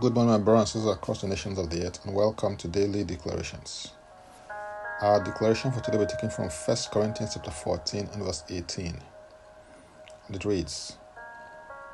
Good 0.00 0.14
morning, 0.14 0.32
my 0.32 0.38
brothers 0.38 0.74
and 0.74 0.82
sisters 0.82 0.96
across 0.96 1.20
the 1.20 1.28
nations 1.28 1.58
of 1.58 1.68
the 1.68 1.86
earth, 1.86 2.02
and 2.06 2.14
welcome 2.14 2.56
to 2.56 2.68
Daily 2.68 3.04
Declarations. 3.04 3.90
Our 5.02 5.22
declaration 5.22 5.70
for 5.72 5.80
today 5.80 5.98
will 5.98 6.06
be 6.06 6.12
taken 6.12 6.30
from 6.30 6.48
1 6.48 6.76
Corinthians 6.90 7.34
chapter 7.34 7.50
14 7.50 8.08
and 8.14 8.24
verse 8.24 8.42
18. 8.48 8.98
And 10.26 10.34
it 10.34 10.46
reads, 10.46 10.96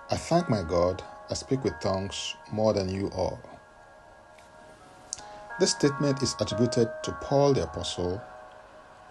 I 0.09 0.17
thank 0.17 0.49
my 0.49 0.63
God, 0.63 1.03
I 1.29 1.35
speak 1.35 1.65
with 1.65 1.73
tongues 1.81 2.37
more 2.53 2.73
than 2.73 2.89
you 2.89 3.09
all. 3.09 3.41
This 5.59 5.73
statement 5.73 6.23
is 6.23 6.37
attributed 6.39 6.89
to 7.03 7.13
Paul 7.23 7.55
the 7.55 7.65
Apostle, 7.65 8.23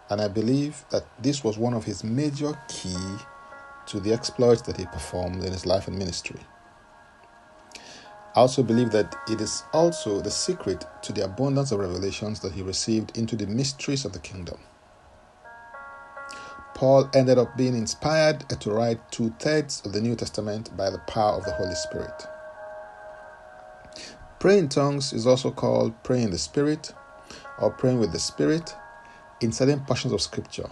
and 0.10 0.22
I 0.22 0.30
believe 0.30 0.86
that 0.92 1.06
this 1.22 1.44
was 1.44 1.58
one 1.58 1.74
of 1.74 1.84
his 1.84 2.06
major 2.06 2.58
key 2.70 3.18
to 3.88 4.00
the 4.00 4.14
exploits 4.14 4.62
that 4.62 4.78
he 4.78 4.86
performed 4.86 5.44
in 5.44 5.52
his 5.52 5.66
life 5.66 5.90
and 5.90 5.98
ministry. 5.98 6.40
I 8.36 8.42
also 8.42 8.64
believe 8.64 8.92
that 8.92 9.16
it 9.30 9.40
is 9.40 9.64
also 9.72 10.20
the 10.20 10.30
secret 10.30 10.84
to 11.04 11.14
the 11.14 11.24
abundance 11.24 11.72
of 11.72 11.80
revelations 11.80 12.42
that 12.42 12.52
he 12.52 12.62
received 12.62 13.18
into 13.18 13.38
the 13.38 13.48
mysteries 13.48 14.04
of 14.04 14.12
the 14.12 14.20
kingdom. 14.20 14.60
Paul 16.74 17.10
ended 17.14 17.38
up 17.38 17.56
being 17.56 17.78
inspired 17.78 18.42
to 18.50 18.72
write 18.72 19.00
two 19.10 19.34
thirds 19.40 19.82
of 19.86 19.94
the 19.94 20.02
New 20.02 20.18
Testament 20.18 20.76
by 20.76 20.90
the 20.90 21.00
power 21.08 21.38
of 21.38 21.46
the 21.46 21.54
Holy 21.54 21.76
Spirit. 21.76 22.28
Praying 24.40 24.60
in 24.60 24.70
tongues 24.70 25.14
is 25.14 25.26
also 25.26 25.50
called 25.50 26.04
praying 26.04 26.26
in 26.26 26.32
the 26.32 26.38
Spirit 26.38 26.94
or 27.58 27.72
praying 27.72 28.02
with 28.02 28.12
the 28.12 28.20
Spirit 28.20 28.76
in 29.40 29.54
certain 29.54 29.80
portions 29.86 30.12
of 30.12 30.22
Scripture. 30.22 30.70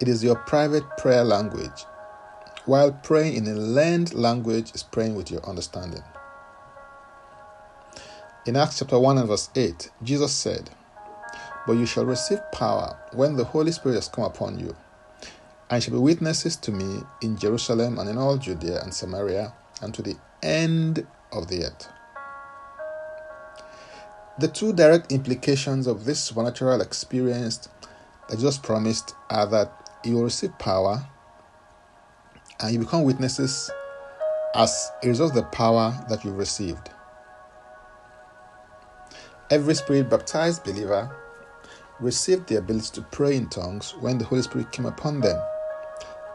It 0.00 0.08
is 0.08 0.24
your 0.24 0.36
private 0.36 0.84
prayer 0.96 1.22
language, 1.22 1.84
while 2.64 2.92
praying 2.92 3.34
in 3.34 3.46
a 3.46 3.54
learned 3.54 4.14
language 4.14 4.72
is 4.74 4.82
praying 4.82 5.14
with 5.16 5.30
your 5.30 5.44
understanding. 5.46 6.02
In 8.46 8.56
Acts 8.56 8.80
chapter 8.80 8.98
1 8.98 9.16
and 9.16 9.26
verse 9.26 9.48
8, 9.56 9.90
Jesus 10.02 10.30
said, 10.30 10.68
But 11.66 11.78
you 11.78 11.86
shall 11.86 12.04
receive 12.04 12.40
power 12.52 12.94
when 13.14 13.36
the 13.36 13.44
Holy 13.44 13.72
Spirit 13.72 13.94
has 13.94 14.08
come 14.08 14.24
upon 14.24 14.58
you, 14.58 14.76
and 15.70 15.82
shall 15.82 15.94
be 15.94 15.98
witnesses 16.00 16.54
to 16.56 16.70
me 16.70 17.00
in 17.22 17.38
Jerusalem 17.38 17.98
and 17.98 18.06
in 18.06 18.18
all 18.18 18.36
Judea 18.36 18.82
and 18.82 18.92
Samaria 18.92 19.54
and 19.80 19.94
to 19.94 20.02
the 20.02 20.16
end 20.42 21.06
of 21.32 21.48
the 21.48 21.64
earth. 21.64 21.88
The 24.38 24.48
two 24.48 24.74
direct 24.74 25.10
implications 25.10 25.86
of 25.86 26.04
this 26.04 26.20
supernatural 26.20 26.82
experience 26.82 27.70
that 28.28 28.36
Jesus 28.36 28.58
promised 28.58 29.14
are 29.30 29.46
that 29.46 29.72
you 30.04 30.16
will 30.16 30.24
receive 30.24 30.58
power 30.58 31.02
and 32.60 32.74
you 32.74 32.80
become 32.80 33.04
witnesses 33.04 33.70
as 34.54 34.90
a 35.02 35.08
result 35.08 35.30
of 35.30 35.36
the 35.36 35.42
power 35.44 36.04
that 36.10 36.26
you've 36.26 36.36
received. 36.36 36.90
Every 39.50 39.74
spirit 39.74 40.08
baptized 40.08 40.64
believer 40.64 41.14
received 42.00 42.48
the 42.48 42.56
ability 42.56 42.88
to 42.94 43.02
pray 43.02 43.36
in 43.36 43.50
tongues 43.50 43.94
when 44.00 44.16
the 44.16 44.24
Holy 44.24 44.40
Spirit 44.40 44.72
came 44.72 44.86
upon 44.86 45.20
them, 45.20 45.38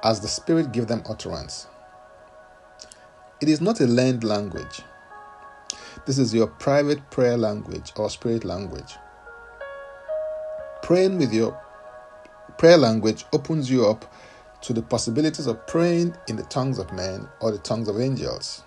as 0.03 0.19
the 0.19 0.27
Spirit 0.27 0.71
gave 0.71 0.85
them 0.85 1.01
utterance. 1.09 1.65
It 3.41 3.49
is 3.49 3.61
not 3.61 3.81
a 3.81 3.87
learned 3.87 4.23
language. 4.23 4.83
This 6.05 6.19
is 6.19 6.35
your 6.35 6.45
private 6.45 7.09
prayer 7.09 7.35
language 7.35 7.93
or 7.95 8.11
spirit 8.11 8.45
language. 8.45 8.95
Praying 10.83 11.17
with 11.17 11.33
your 11.33 11.59
prayer 12.59 12.77
language 12.77 13.25
opens 13.33 13.71
you 13.71 13.87
up 13.87 14.05
to 14.61 14.73
the 14.73 14.83
possibilities 14.83 15.47
of 15.47 15.65
praying 15.65 16.15
in 16.27 16.35
the 16.35 16.43
tongues 16.43 16.77
of 16.77 16.93
men 16.93 17.27
or 17.39 17.51
the 17.51 17.57
tongues 17.57 17.87
of 17.87 17.99
angels 17.99 18.63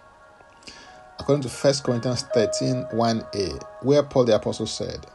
according 1.23 1.41
to 1.41 1.49
1 1.49 1.75
Corinthians 1.85 2.23
13 2.35 2.85
1a, 2.93 3.63
where 3.85 4.03
Paul 4.03 4.25
the 4.25 4.35
Apostle 4.35 4.67
said, 4.67 5.07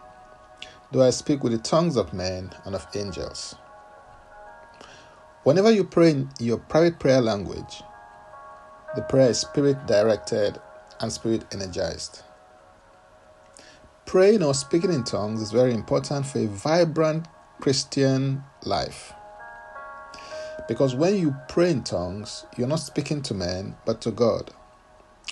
Do 0.94 1.02
I 1.02 1.10
speak 1.10 1.44
with 1.44 1.52
the 1.52 1.58
tongues 1.58 1.98
of 1.98 2.14
men 2.14 2.54
and 2.64 2.74
of 2.74 2.88
angels? 2.96 3.56
Whenever 5.44 5.70
you 5.70 5.84
pray 5.84 6.12
in 6.12 6.30
your 6.40 6.60
private 6.60 6.98
prayer 6.98 7.20
language, 7.20 7.84
the 8.96 9.02
prayer 9.02 9.32
is 9.32 9.40
spirit 9.40 9.86
directed 9.86 10.62
and 11.02 11.12
spirit 11.12 11.44
energized. 11.52 12.22
Praying 14.06 14.44
or 14.44 14.54
speaking 14.54 14.94
in 14.94 15.04
tongues 15.04 15.42
is 15.42 15.52
very 15.52 15.74
important 15.74 16.26
for 16.26 16.40
a 16.40 16.48
vibrant 16.48 17.28
Christian 17.60 18.46
life. 18.64 19.12
Because 20.70 20.96
when 20.96 21.18
you 21.18 21.36
pray 21.50 21.72
in 21.72 21.84
tongues, 21.84 22.46
you're 22.56 22.66
not 22.70 22.80
speaking 22.80 23.22
to 23.24 23.34
men, 23.34 23.76
but 23.86 24.00
to 24.02 24.12
God 24.12 24.54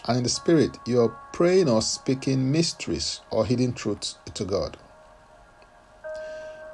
and 0.08 0.18
in 0.18 0.24
the 0.24 0.30
spirit, 0.30 0.78
you're 0.86 1.16
praying 1.34 1.68
or 1.68 1.82
speaking 1.82 2.52
mysteries 2.52 3.22
or 3.32 3.46
hidden 3.46 3.74
truths 3.74 4.18
to 4.34 4.46
God. 4.46 4.78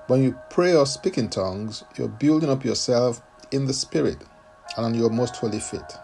When 0.08 0.22
you 0.22 0.38
pray 0.50 0.75
or 0.75 0.86
speak 0.86 1.18
in 1.18 1.30
tongues, 1.30 1.84
you're 1.97 2.09
building 2.09 2.50
up 2.50 2.66
yourself 2.66 3.22
in 3.52 3.66
the 3.66 3.74
spirit 3.74 4.18
and 4.75 4.86
on 4.86 4.94
your 4.94 5.09
most 5.09 5.38
holy 5.38 5.59
faith. 5.59 5.97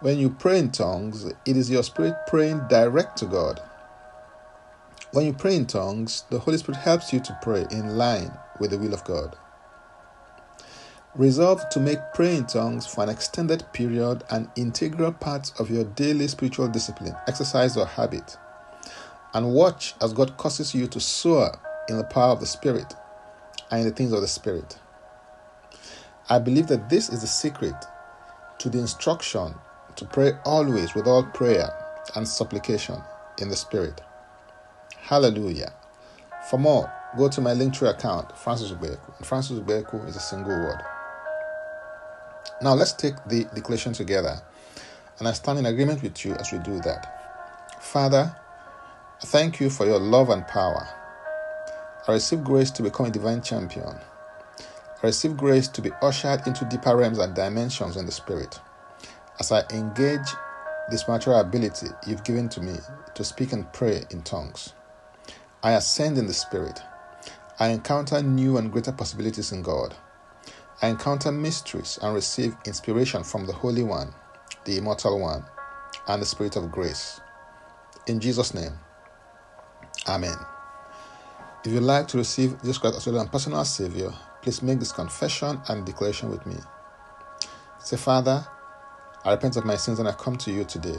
When 0.00 0.18
you 0.18 0.30
pray 0.30 0.58
in 0.58 0.70
tongues, 0.70 1.26
it 1.26 1.56
is 1.56 1.70
your 1.70 1.82
spirit 1.82 2.14
praying 2.26 2.62
direct 2.68 3.18
to 3.18 3.26
God. 3.26 3.60
When 5.12 5.26
you 5.26 5.34
pray 5.34 5.56
in 5.56 5.66
tongues, 5.66 6.24
the 6.30 6.38
Holy 6.38 6.56
Spirit 6.56 6.78
helps 6.78 7.12
you 7.12 7.20
to 7.20 7.38
pray 7.42 7.66
in 7.70 7.98
line 7.98 8.32
with 8.58 8.70
the 8.70 8.78
will 8.78 8.94
of 8.94 9.04
God. 9.04 9.36
Resolve 11.14 11.68
to 11.68 11.78
make 11.78 11.98
praying 12.14 12.38
in 12.38 12.46
tongues 12.46 12.86
for 12.86 13.04
an 13.04 13.10
extended 13.10 13.62
period 13.74 14.24
an 14.30 14.50
integral 14.56 15.12
part 15.12 15.52
of 15.60 15.70
your 15.70 15.84
daily 15.84 16.26
spiritual 16.26 16.68
discipline, 16.68 17.14
exercise, 17.28 17.76
or 17.76 17.84
habit. 17.84 18.38
And 19.34 19.52
watch 19.52 19.94
as 20.00 20.14
God 20.14 20.38
causes 20.38 20.74
you 20.74 20.86
to 20.86 21.00
soar 21.00 21.58
in 21.90 21.98
the 21.98 22.04
power 22.04 22.32
of 22.32 22.40
the 22.40 22.46
Spirit 22.46 22.94
and 23.70 23.80
in 23.80 23.88
the 23.88 23.92
things 23.94 24.12
of 24.12 24.22
the 24.22 24.26
Spirit. 24.26 24.78
I 26.30 26.38
believe 26.38 26.68
that 26.68 26.88
this 26.88 27.10
is 27.10 27.20
the 27.20 27.26
secret 27.26 27.74
to 28.56 28.70
the 28.70 28.78
instruction 28.78 29.54
to 29.96 30.06
pray 30.06 30.32
always 30.46 30.94
with 30.94 31.06
all 31.06 31.24
prayer 31.24 31.68
and 32.14 32.26
supplication 32.26 32.96
in 33.38 33.50
the 33.50 33.56
Spirit. 33.56 34.00
Hallelujah. 34.96 35.74
For 36.48 36.58
more, 36.58 36.90
go 37.18 37.28
to 37.28 37.42
my 37.42 37.52
Linktree 37.52 37.90
account, 37.90 38.34
Francis 38.38 38.70
Ubeku. 38.70 39.26
Francis 39.26 39.58
Ubeku 39.58 40.08
is 40.08 40.16
a 40.16 40.20
single 40.20 40.56
word. 40.56 40.82
Now 42.62 42.74
let's 42.74 42.92
take 42.92 43.16
the 43.26 43.44
declaration 43.54 43.92
together. 43.92 44.40
And 45.18 45.26
I 45.26 45.32
stand 45.32 45.58
in 45.58 45.66
agreement 45.66 46.02
with 46.02 46.24
you 46.24 46.34
as 46.34 46.52
we 46.52 46.58
do 46.58 46.80
that. 46.80 47.82
Father, 47.82 48.34
I 49.20 49.26
thank 49.26 49.60
you 49.60 49.68
for 49.68 49.84
your 49.84 49.98
love 49.98 50.30
and 50.30 50.46
power. 50.46 50.86
I 52.06 52.12
receive 52.12 52.44
grace 52.44 52.70
to 52.72 52.82
become 52.82 53.06
a 53.06 53.10
divine 53.10 53.42
champion. 53.42 53.96
I 55.02 55.06
receive 55.06 55.36
grace 55.36 55.66
to 55.68 55.82
be 55.82 55.90
ushered 56.02 56.46
into 56.46 56.64
deeper 56.64 56.96
realms 56.96 57.18
and 57.18 57.34
dimensions 57.34 57.96
in 57.96 58.06
the 58.06 58.12
Spirit. 58.12 58.60
As 59.40 59.50
I 59.50 59.64
engage 59.72 60.28
this 60.88 61.00
spiritual 61.00 61.40
ability 61.40 61.88
you've 62.06 62.24
given 62.24 62.48
to 62.50 62.60
me 62.60 62.76
to 63.14 63.24
speak 63.24 63.52
and 63.52 63.72
pray 63.72 64.04
in 64.10 64.22
tongues, 64.22 64.72
I 65.64 65.72
ascend 65.72 66.16
in 66.16 66.28
the 66.28 66.34
Spirit. 66.34 66.80
I 67.58 67.68
encounter 67.68 68.22
new 68.22 68.56
and 68.56 68.70
greater 68.70 68.92
possibilities 68.92 69.50
in 69.50 69.62
God. 69.62 69.96
I 70.82 70.88
encounter 70.88 71.30
mysteries 71.30 71.96
and 72.02 72.12
receive 72.12 72.56
inspiration 72.66 73.22
from 73.22 73.46
the 73.46 73.52
Holy 73.52 73.84
One, 73.84 74.12
the 74.64 74.78
Immortal 74.78 75.20
One, 75.20 75.44
and 76.08 76.20
the 76.20 76.26
Spirit 76.26 76.56
of 76.56 76.72
grace. 76.72 77.20
In 78.08 78.18
Jesus' 78.18 78.52
name, 78.52 78.72
Amen. 80.08 80.36
If 81.64 81.70
you'd 81.70 81.84
like 81.84 82.08
to 82.08 82.18
receive 82.18 82.60
Jesus 82.60 82.78
Christ 82.78 82.96
as 82.96 83.06
your 83.06 83.24
personal 83.26 83.64
Savior, 83.64 84.12
please 84.42 84.60
make 84.60 84.80
this 84.80 84.90
confession 84.90 85.60
and 85.68 85.86
declaration 85.86 86.28
with 86.28 86.44
me. 86.44 86.56
Say, 87.78 87.96
Father, 87.96 88.44
I 89.24 89.30
repent 89.30 89.56
of 89.56 89.64
my 89.64 89.76
sins 89.76 90.00
and 90.00 90.08
I 90.08 90.12
come 90.12 90.34
to 90.38 90.50
you 90.50 90.64
today. 90.64 90.98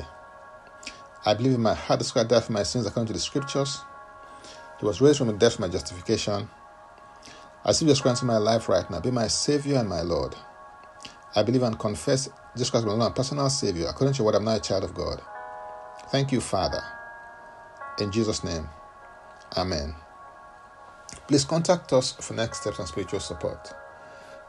I 1.25 1.33
believe 1.33 1.55
in 1.55 1.61
my 1.61 1.73
heart 1.73 1.99
that 1.99 2.09
Christ 2.09 2.29
died 2.29 2.43
for 2.45 2.53
my 2.53 2.63
sins 2.63 2.85
according 2.85 3.07
to 3.07 3.13
the 3.13 3.19
Scriptures. 3.19 3.81
He 4.79 4.85
was 4.85 5.01
raised 5.01 5.17
from 5.17 5.27
the 5.27 5.33
dead 5.33 5.51
for 5.51 5.61
my 5.61 5.67
justification 5.67 6.47
I 7.65 7.69
receive 7.69 7.87
Jesus 7.87 8.01
Christ 8.01 8.21
in 8.21 8.27
my 8.27 8.37
life 8.37 8.67
right 8.67 8.89
now. 8.89 8.99
Be 8.99 9.11
my 9.11 9.27
Savior 9.27 9.77
and 9.77 9.87
my 9.87 10.01
Lord. 10.01 10.35
I 11.35 11.43
believe 11.43 11.63
and 11.63 11.79
confess 11.79 12.29
Jesus 12.55 12.69
Christ 12.69 12.85
as 12.85 12.95
my 12.95 13.09
personal 13.09 13.49
Savior. 13.49 13.87
According 13.87 14.15
to 14.15 14.23
what 14.23 14.35
I'm 14.35 14.43
now 14.43 14.55
a 14.55 14.59
child 14.59 14.83
of 14.83 14.93
God. 14.93 15.21
Thank 16.11 16.31
you, 16.31 16.41
Father. 16.41 16.81
In 17.99 18.11
Jesus' 18.11 18.43
name, 18.43 18.67
Amen. 19.55 19.95
Please 21.27 21.45
contact 21.45 21.93
us 21.93 22.11
for 22.13 22.33
next 22.33 22.61
steps 22.61 22.79
and 22.79 22.87
spiritual 22.87 23.19
support. 23.19 23.73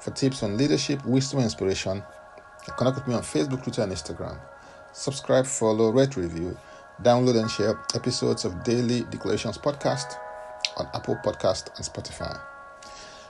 For 0.00 0.10
tips 0.10 0.42
on 0.42 0.56
leadership, 0.56 1.04
wisdom, 1.04 1.38
and 1.38 1.44
inspiration, 1.44 2.02
connect 2.76 2.96
with 2.96 3.06
me 3.06 3.14
on 3.14 3.22
Facebook, 3.22 3.62
Twitter, 3.62 3.82
and 3.82 3.92
Instagram. 3.92 4.38
Subscribe, 4.92 5.46
follow, 5.46 5.90
rate, 5.90 6.16
review, 6.16 6.56
download, 7.02 7.38
and 7.38 7.50
share 7.50 7.78
episodes 7.94 8.44
of 8.44 8.64
Daily 8.64 9.02
Declarations 9.02 9.58
Podcast 9.58 10.16
on 10.78 10.88
Apple 10.94 11.18
Podcast 11.22 11.76
and 11.76 11.84
Spotify. 11.84 12.53